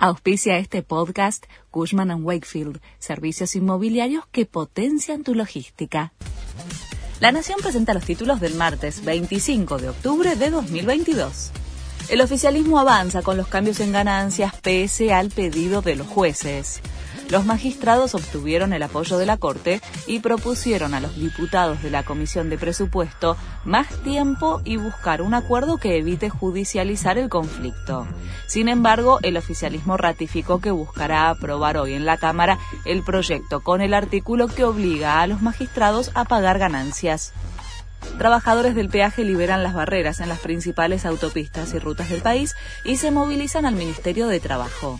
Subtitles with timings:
[0.00, 6.12] Auspicia este podcast Cushman⁇ Wakefield, servicios inmobiliarios que potencian tu logística.
[7.18, 11.50] La Nación presenta los títulos del martes 25 de octubre de 2022.
[12.10, 16.80] El oficialismo avanza con los cambios en ganancias pese al pedido de los jueces
[17.30, 22.02] los magistrados obtuvieron el apoyo de la Corte y propusieron a los diputados de la
[22.02, 28.06] Comisión de Presupuesto más tiempo y buscar un acuerdo que evite judicializar el conflicto.
[28.46, 33.80] Sin embargo, el oficialismo ratificó que buscará aprobar hoy en la Cámara el proyecto con
[33.80, 37.32] el artículo que obliga a los magistrados a pagar ganancias.
[38.18, 42.96] Trabajadores del peaje liberan las barreras en las principales autopistas y rutas del país y
[42.96, 44.98] se movilizan al Ministerio de Trabajo.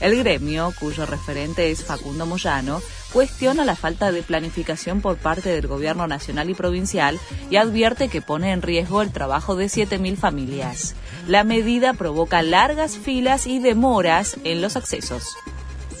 [0.00, 2.80] El gremio, cuyo referente es Facundo Moyano,
[3.12, 7.18] cuestiona la falta de planificación por parte del gobierno nacional y provincial
[7.50, 10.94] y advierte que pone en riesgo el trabajo de 7.000 familias.
[11.26, 15.36] La medida provoca largas filas y demoras en los accesos.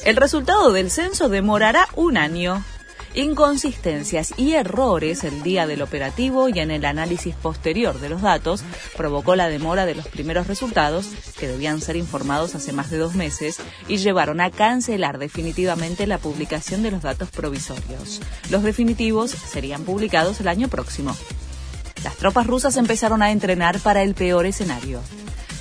[0.04, 2.62] El resultado del censo demorará un año
[3.14, 8.62] inconsistencias y errores el día del operativo y en el análisis posterior de los datos
[8.96, 13.14] provocó la demora de los primeros resultados, que debían ser informados hace más de dos
[13.14, 18.20] meses, y llevaron a cancelar definitivamente la publicación de los datos provisorios.
[18.50, 21.16] Los definitivos serían publicados el año próximo.
[22.04, 25.00] Las tropas rusas empezaron a entrenar para el peor escenario.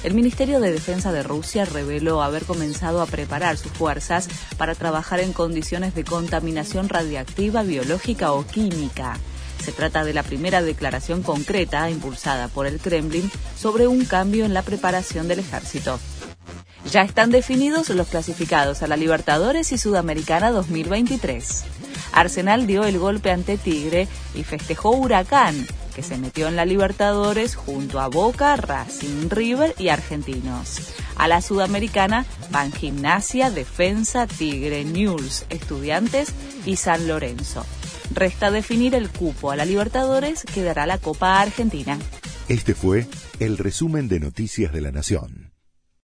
[0.07, 5.19] El Ministerio de Defensa de Rusia reveló haber comenzado a preparar sus fuerzas para trabajar
[5.19, 9.17] en condiciones de contaminación radiactiva, biológica o química.
[9.61, 14.53] Se trata de la primera declaración concreta impulsada por el Kremlin sobre un cambio en
[14.53, 15.99] la preparación del ejército.
[16.89, 21.65] Ya están definidos los clasificados a la Libertadores y Sudamericana 2023.
[22.13, 25.67] Arsenal dio el golpe ante Tigre y festejó Huracán,
[25.97, 30.93] que se metió en la Libertadores junto a Boca, Racing River y Argentinos.
[31.15, 36.35] A la Sudamericana van Gimnasia, Defensa, Tigre, News, Estudiantes
[36.67, 37.65] y San Lorenzo.
[38.13, 41.97] Resta definir el cupo a la Libertadores que dará la Copa Argentina.
[42.47, 43.07] Este fue
[43.39, 45.56] el resumen de Noticias de la Nación.